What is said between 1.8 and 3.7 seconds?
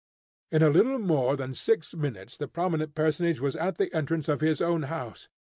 minutes the prominent personage was